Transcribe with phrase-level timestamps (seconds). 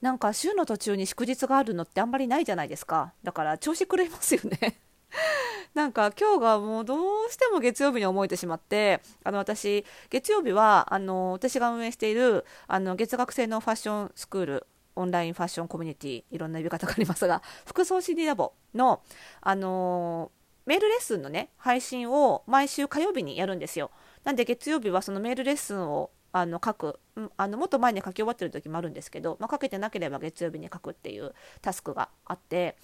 [0.00, 3.12] なんか週の途中に祝日があるのってあんまりないじゃないですか。
[3.22, 4.80] だから調子狂いますよね。
[5.74, 14.66] なんか今日がもうどうしても月曜日に思えてしまってあの私月曜日はあの私が運営しているあの月額制のファッションスクール
[14.96, 19.02] オンラインファッションコミュニティいろんな呼び方がありますが服装心理ラボの、
[19.40, 20.30] あの
[20.66, 23.90] メールレッスンのね配信を毎週火曜日にやるんですよ。
[24.24, 27.00] なんで月曜日はそのメールレッスンをあの書く
[27.36, 32.76] あのもっと前に書き終わってる時もあるんですけど、まあ、書けてなければ月曜日に書くっていうタスクがあって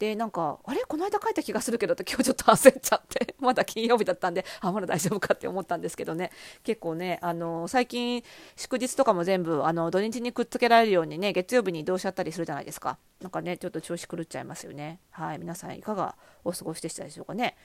[0.00, 0.80] でなんかあれ？
[0.88, 6.30] この間書いた気がするけどって今日ちょっと焦っちゃって まだ金曜日だったんであまだ大丈夫かって思ったんですけどね。
[6.64, 8.24] 結構ねあの最近
[8.56, 12.98] 祝日とかも全部あの土日にくっつけられるようにね月曜日に移動しちゃったりするじゃないですか。
[13.20, 15.00] なんかねちょっと調子狂っちゃいますよね。
[15.10, 17.58] はい皆さんいかがお過ごしでしたでしょうかね。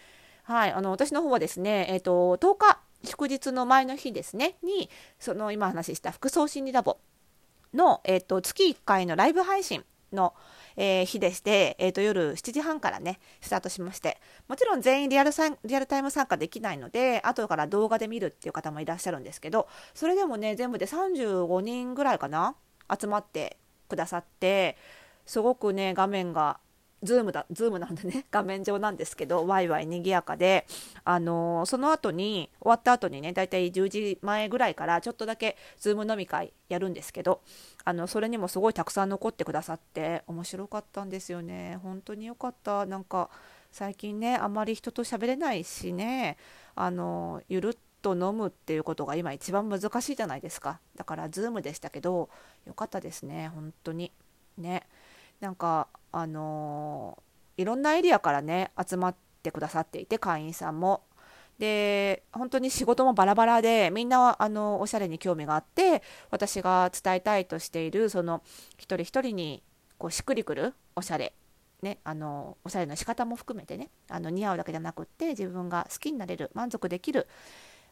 [0.43, 6.97] はいあの私の方はですねえっ、ー、と10日祝日の前の日ですねにその今話した服装心理ラボ
[7.73, 10.33] の、えーと、月1回のライブ配信の、
[10.77, 15.31] えー、日でして、えーと、夜7時半からねスタートしましてもちろん全員リアル
[15.65, 22.55] リアルタイム参加できないので後から動画で見るっていう方もいらっしゃるんですけどそれでもね全部で35人ぐらいかな
[22.99, 23.57] 集まって
[23.89, 24.77] くださって
[25.25, 26.59] すごくね画面が
[27.05, 30.65] Zoomだ、 Zoomなんでね、 画面上なんですけど、ワイワイ賑やかで、
[31.03, 37.41] あのー、その後に、終わった後にね、だいたい10時前ぐらいからちょっとだけ Zoom飲み会やるんですけど、
[37.83, 41.79] あの、それにもすごいたくさん残ってくださって、面白かったんですよね。
[41.83, 42.85] 本当によかった。
[42.85, 43.29] なんか、
[43.71, 46.37] 最近ね、あまり人と喋れないしね、
[46.75, 50.79] あのー、ゆるっと飲むっていうことが今一番難しいじゃないですか。
[50.95, 52.29] だから、 Zoomでしたけど、
[52.65, 54.11] よかったですね、本当に。
[54.57, 54.83] ね。
[55.39, 61.03] なんかあのー、いろんなエリアからね集まってくださっていて会員さんも。
[61.59, 68.43] で本当に仕事もバラバラでみんなあのおしゃれに興味があって私が伝えたいとしているその
[68.77, 69.63] 一人一人に
[69.97, 71.33] こうしっくりくるおしゃれ
[71.81, 77.27] ね、あのおしゃれの仕方も含めてねあの似合うだけじゃなくって自分が好きになれる満足できる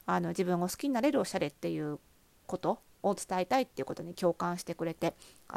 [0.06, 2.00] あの自分を好きになれるおしゃれっていう
[2.48, 5.14] ことを伝えたいっていうことに共感してくれて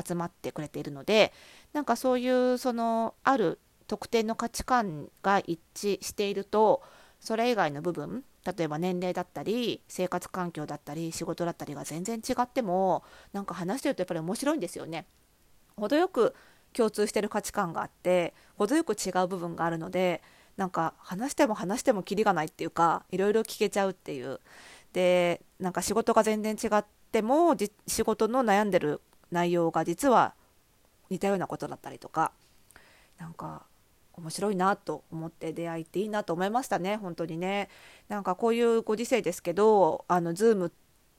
[0.06, 1.32] 集まってくれているので
[1.72, 6.82] なんかそういうそのある特定の価値観が一致していると
[7.20, 13.02] それ以外の部分例えば年齢だったり生活環境だったり仕事だったりが全然違っても
[13.32, 15.06] なんか話してるとやっぱり面白いんですよね。
[15.76, 16.34] 程よく
[16.72, 20.22] 共通してる価値観があって程よく違う部分があるので
[20.56, 24.40] なんか話しても話してもキリがないっていうかいろいろ聞けちゃうっていう
[24.92, 27.56] でなんか仕事が全然違っても
[27.86, 29.00] 仕事の悩んでる
[29.30, 30.34] 内容が実は
[31.10, 32.32] 似たようなことだったりとか
[33.18, 33.62] なんか
[34.14, 37.68] 面白いなと思って出会いっていいなと思いましたね本当にね。
[38.08, 40.70] なんかこういうご時世ですけどあの Zoom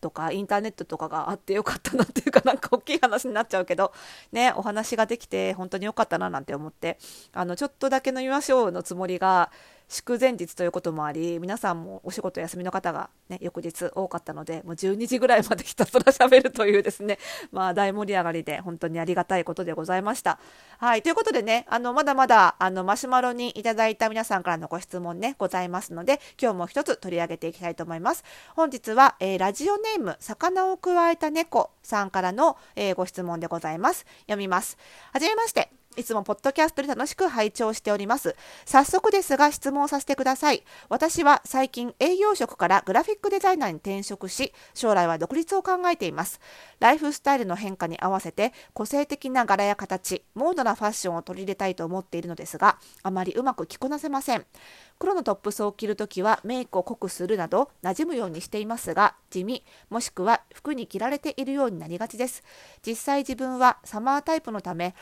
[0.02, 3.94] とかインターネットとかがあってよかったなっていうか なんか大きい話になっちゃうけど
[4.32, 6.98] ねお話ができて本当によかったななんて思って
[7.34, 9.52] あのちょっとだけ飲みましょうのつもりが
[9.90, 17.18] 祝前日ということもあり皆さんもお仕事休みの方が、ね、翌日多かったのでもう12時ぐらいまでひたすら喋るというですね
[17.52, 20.40] まあ大盛り上がりで本当にありがたいことでございました。
[20.80, 28.26] はいということでねあのまだまだあのマシュマロにいただいた皆さんからのご質問ねございますので今日も一つ取り上げていきたいと思います。
[28.56, 34.06] 本日は、えー、ラジオネーム魚をくわえた猫さんからの、えー、ご質問でございます。
[34.24, 34.78] 読みます。
[35.14, 35.72] はじめまして。
[35.98, 38.36] いつもポッドキャストで楽しく拝聴しております。
[38.66, 40.64] 早速ですが質問させてください。
[40.90, 46.40] 私は最近営業職からグラフィックデザイナーに転職し、将来は独立を考えています。
[46.80, 54.46] ライフスタイルの変化に合わせて個性的な柄や形、モードなファッションを取り入れたいと思っているのですが、あまりうまく着こなせません。
[55.00, 62.44] 黒のトップスを着るときはメイクを濃くするなど馴染むようにしていますが地味もしくは服に着られているようになりがちです
[62.86, 64.96] 実際自分はサマータイプのため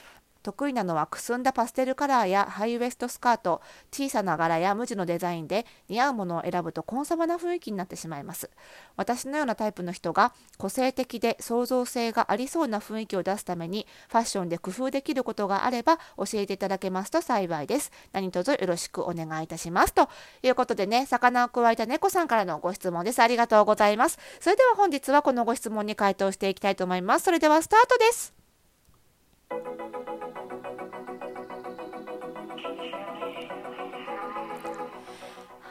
[0.45, 8.51] 得意なのはくすんだパステルカラーやハイウエストスカート、小さな柄や無地のデザインで似合うものを選ぶとコンサバな雰囲気になってしまいます。
[8.95, 17.92] 私のようなタイプの人が個性的で創造性がありそうな雰囲気を出すためにファッションで工夫できることがあれば教えていただけますと幸いです。
[18.12, 19.95] 何卒よろしくお願いいたします。
[19.95, 20.09] と
[20.44, 23.19] いうことでね、魚をくわえた猫さんからのご質問です。
[23.19, 24.19] ありがとうございます。
[24.39, 27.25] それでは本日はこのご質問に回答していきたいと思います。
[27.25, 28.36] それではスタートです。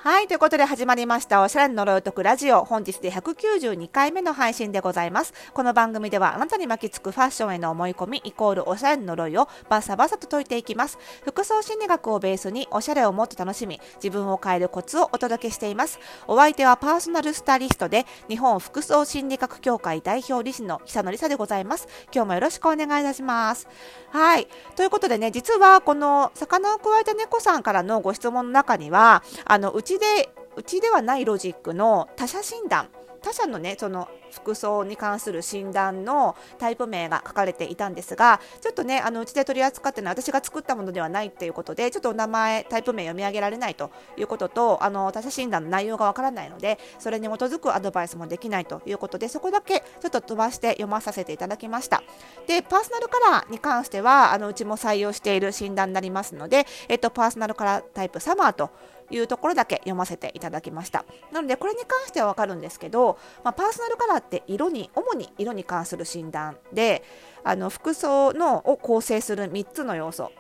[0.05, 2.67] はい、ということで始まりました、おしゃれの呪いを解くラジオ。
[2.67, 5.33] 本日で192回目の配信でございます。
[5.55, 10.99] この番組では、あなたに巻きつくファッションへの思い込み、イコールおしゃれの呪いをバサバサと解いていきます。
[11.25, 15.99] 服装心理学をベースに、おしゃれをもっと楽しみ、自分を変えるコツをお届けしています。
[16.27, 21.89] お相手はパーソナルスタリストで、日本服装心理学協会代表理事の久野里沙でございます。
[22.15, 23.67] 今日もよろしくお願いいたします。
[24.11, 24.49] はい。
[24.77, 32.89] ということでね、実はこの魚をくわえた猫さんからのご質問の中には、あの、うちでうちではないロジックの他者診断。
[33.23, 52.03] 他者のねその服装に関する診断のタイプ名が書かれていたんですがちょっとねあのうちで取り扱ってるのは私が作ったものではないっていうことでちょっとお名前タイプ名読み上げられないということとあの他者診断の内容がわからないのでそれに基づくアドバイスもできないということでそこだけちょっと飛ばして読まさせていただきました。
[52.47, 58.71] でパーソナルカラーに関してはあのうちも採用している診断になりますので、えっと、パーソナルカラータイプサマーと
[59.11, 61.05] いうところだけ読ませていただきました。
[61.33, 67.03] なのでこれに関してはわかるんですけど、まあ、パーソナルカラーって色に主に色に関する診断で
[67.43, 70.33] あの服装のを構成する3つの要素。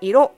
[0.00, 0.32] 色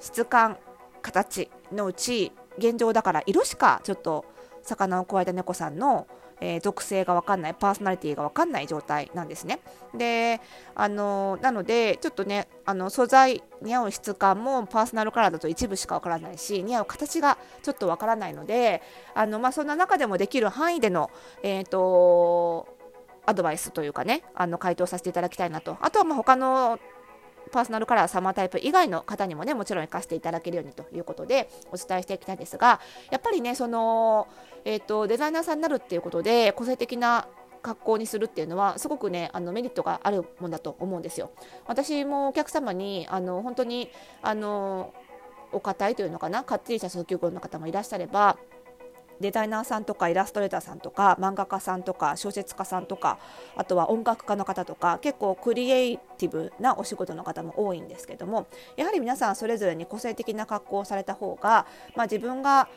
[0.00, 0.56] 質感
[1.02, 4.24] 形のうち現状だから色しかちょっと
[4.62, 6.06] 魚を加えた猫さんの
[6.40, 9.60] えー、属性が分かんないパーソナリティが分かんない状態なんですね。
[9.94, 10.40] で
[10.74, 18.82] あのなのでちょっとねあの素材似合う質感もパーソナルカラーだと一部しか分からないし似合う形がちょっと分からないので
[19.14, 21.10] あの、まあ、そんな中でもできる範囲での、
[21.42, 22.80] えーと
[23.26, 26.80] アドバイスというかねあの回答させていただきたいなとあとはまあ他の
[27.52, 34.28] パーソナルカラーサマータイプ以外の方にもねもちろん活かしていただけるようにということでお伝えしていきたいんですがやっぱりねその、
[34.64, 37.26] えーと、デザイナーさんになるっていうことで個性的な
[37.62, 41.30] 格好にするっていうのはすごくねあのメリットがあるもんだと思うんですよ。
[41.66, 43.90] 私もお客様にあの本当に
[44.22, 44.94] あの
[45.52, 48.38] お堅いというのかなかっちりした訴求語の方もいらっしゃれば
[49.20, 53.18] デザイナーさんとかイラストレーターさんとか漫画家さんとか小説家さんとか
[53.56, 58.46] あとは音楽家の方とか結構クリエイティブなお仕事の方も多いんですけども
[58.76, 62.68] やはり皆さんそれぞれに個性的な格好をされた方が、まあ、自分が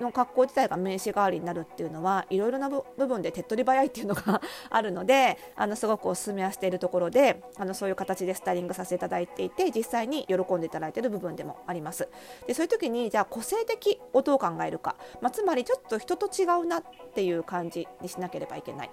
[0.00, 4.40] の格好自体が名刺代わりになるっていうのはいろいろな部分で手っ取り早いっていうのが
[4.70, 12.08] あるのであのすごくお勧めはしているところであのそういう形でスタイリングさせていただいていて実際に喜んでいただいている部分でもあります。
[12.46, 16.82] でそういう時にじゃあ個性的をどう考えるか、まあ、つまりちょっと人と違うなっ
[17.14, 18.90] ていう感じにしなければいけない。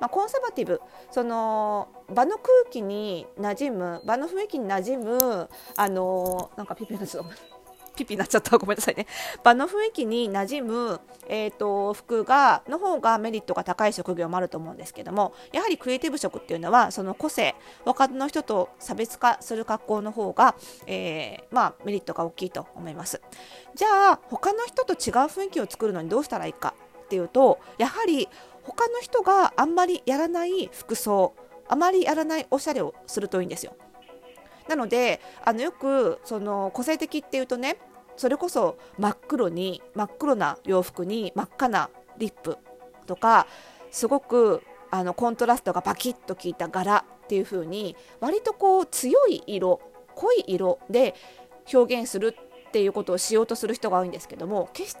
[0.00, 0.80] まあ、コンサバティブ。
[1.10, 7.30] その場の空気に馴染む場の雰囲気に馴染むあのなんかピピのちょっと
[7.98, 8.56] ピピになっちゃった。
[8.58, 9.06] ごめんなさいね。
[9.42, 17.54] 場の雰囲気に馴染む、えーと、服がの方がメリットが高い職業もあると思うんですけどもやはりクリエイティブ職っていうのはその個性
[17.84, 20.54] 他の人と差別化する格好の方が、
[20.86, 23.20] えー、まあ、メリットが大きいと思います。
[23.74, 26.74] じゃあ他の人と違う雰囲気を作るのにどうしたらいいか
[27.04, 28.28] っていうとやはり
[28.62, 31.34] 他の人があんまりやらない服装
[31.68, 33.76] あまりやらないおしゃれをするといいんですよ。
[34.68, 37.78] なのであのよくその個性的っていうとね
[38.16, 42.58] それこそ真っ黒に真っ黒な洋服に真っ赤なリップ
[43.06, 43.46] とか
[43.90, 49.80] すごくあのコントラストがバキッと効いた柄っていう風に割とこう強い色
[50.14, 51.14] 濃い色で
[51.72, 52.34] 表現する
[52.68, 55.00] っていうことをしようとする人が多いんですけども決して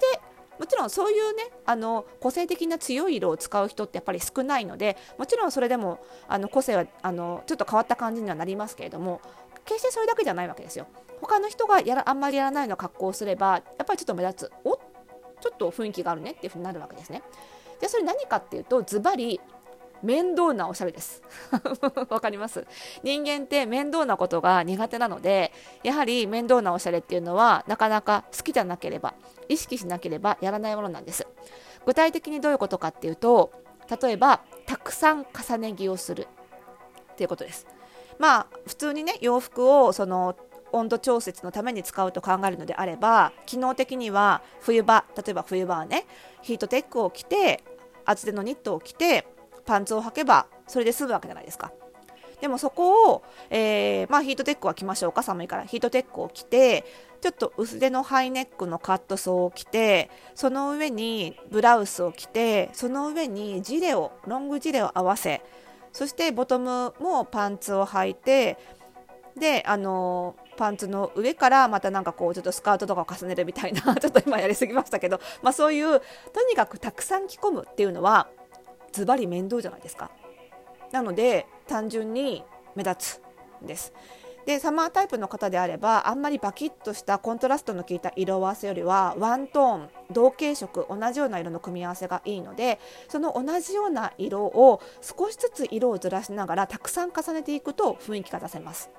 [0.58, 9.20] もちろんそういうねあの個性的な強い色を使う人ってやっぱり少ないのでもちろんそれでもあの個性はあのちょっと変わった感じにはなりますけれども
[9.64, 10.86] 決してそれだけじゃないわけですよ。
[11.20, 14.76] 他の人がやらあんまりやらないような格好をすればやっぱりちょっと目立つお
[15.40, 17.22] ちょっと雰囲気があるねっていうふうになるわけですね。
[17.80, 19.40] でそれ何かっていうとズバリ
[20.02, 21.22] 面倒なおしゃれです。
[22.08, 22.66] わかります？
[23.02, 25.52] 人間って面倒なことが苦手なので、
[25.82, 29.14] やはり面倒なおしゃれっていうのはなかなか好きじゃなければ、
[29.48, 31.26] 意識しなければやらないものなんです。
[31.86, 33.52] 具体的にどういうことかっていうと、
[34.02, 36.28] 例えば、たくさん重ね着をする
[37.12, 37.66] っていうことです。
[38.18, 40.36] まあ、普通にね、洋服をその
[40.72, 46.06] 温度調節のために使うと考えるのであれば機能的には冬場例えば冬場はね
[46.42, 47.64] ヒートテックを着て
[48.04, 49.26] 厚手のニットを着て
[49.66, 51.72] パンツを履けばそれで済むわけじゃないですか
[52.40, 55.64] でもそこを、えー、まあ、ヒートテックは着ましょうか寒いから。
[55.64, 56.84] ヒートテックを着て
[57.20, 65.42] ちょっと薄手のハイネックのカットソーを着てその上にブラウスを着てその上にジレをロングジレを合わせ
[65.92, 68.56] そしてボトムもパンツを履いて
[69.36, 76.00] であのパンツの上からまたなんかこうちょっとスカートとかを重ねるみたいな ちょっと今やりすぎましたけど、まあ、そういう
[76.32, 78.28] とにかくたくさん着込むっていうのは
[78.92, 80.10] ズバリ面倒じゃないですか。
[80.92, 83.92] なので単純に目立つんです。
[84.46, 98.90] でサマータイプの方であればあんまりバキッとしたコントラストの効いた色合わせよりはワントーン同系色同じような色の組み合わせがいいのでその同じような色を少しずつ色をずらしながらたくさん重ねていくと雰囲気が出せます。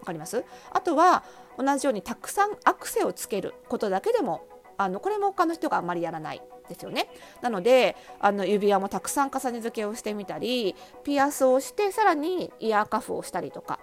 [0.00, 0.42] わかります？
[0.70, 1.24] あとは
[1.58, 4.46] 同じようにたくさんアクセをつけることだけでも
[4.78, 6.42] あのこれも他の人があまりやらない。
[6.68, 7.08] ですよね
[7.40, 13.80] なのであの指輪もたくさん重ね付けをしてみたりピアスをしてさらにイヤーカフをしたりとか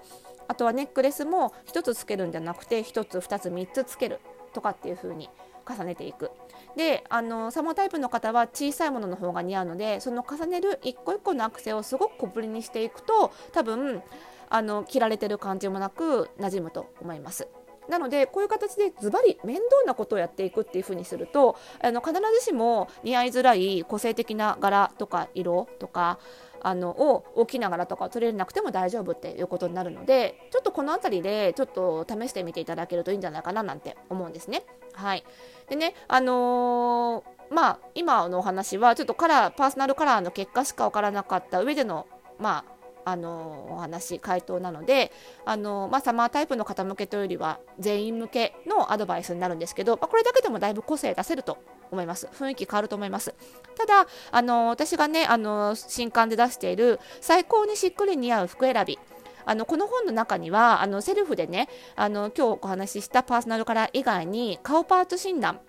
[0.48, 4.19] あとはネックレスも1つつけるんじゃなくて1つ2つ3つつける
[4.53, 5.29] とかっていう風に
[5.67, 6.31] 重ねていく
[6.75, 14.01] であのサモタイプの方は小さいものの方が似合うのでその重ねる一個一個のアクセをすごく小ぶりにしていくと多分
[14.50, 17.48] あの着られてる感じもなく馴染むと思います。
[17.89, 26.19] なのでこういう形でズバリ面倒なことをやっていくっていう風にするとあの必ずしも似合いづらい個性的な柄とか色とか
[26.62, 34.63] あのを大きな柄とかを取れなくても大丈夫っていうことになるのでちょっとこの辺りでちょっと試してみていただけるといいんじゃないかななんて思うんですね。
[34.93, 35.24] はい、
[35.69, 45.12] でねあのー、まあ今のお話はちょっとカラーパーソナルカラーの結果しか分からなかった上でのまああのお話回答なので
[45.46, 51.58] あの、まあ、サマータイプの方向けというよりは全員向けのアドバイスになるんですけど、まあ、これだけでもだいぶ個性出せると
[51.91, 52.27] 思います。
[52.34, 53.34] 雰囲気変わると思います。
[53.75, 59.00] ただあの私がねあの新刊で出している最高にしっくり似合う服選び。
[59.46, 65.60] あのこの本の中にはあのセルフでねあの今日お話ししたパーソナルカラー以外に顔パーツ診断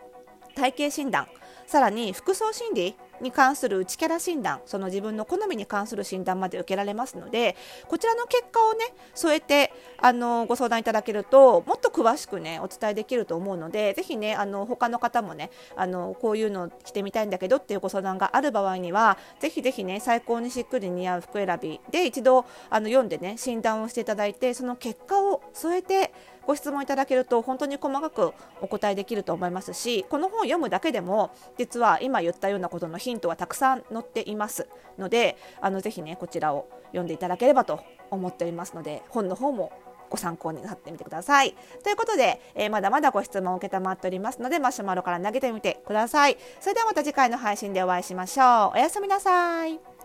[0.55, 1.29] 体型診断
[1.67, 7.57] さらに服装心理に関する内キャラ診断その自分の好みに関する診断まで受けられますので
[7.89, 26.13] こちらの結果をね添えてあのご相談いただけるともっと詳しくねお伝えできると思うのでぜひねあの他の方もねあのこういうの着てみたいんだけどっていうご相談がある場合にはぜひぜひね最高にしっくり似合う服選びで一度あの読んでね診断をしていただいてその結果を添えて
[26.51, 34.67] ご質問いただけると本当に細かくお答えできると思いますしこの本を読むだけでも実は今言ったようなことのヒントはたくさん載っています
[34.99, 37.79] のであのぜひねこちらを読んでいただければと
[38.11, 39.71] 思っておりますので本の方も
[40.11, 41.55] ご参考になってみてください。
[41.85, 46.37] ということで、えー、まだまだご質問を承っておりますのでマシュマロから投げてみてください。
[46.59, 48.73] それではまた次回の配信でお会いしましょう。
[48.75, 50.00] おやすみなさい。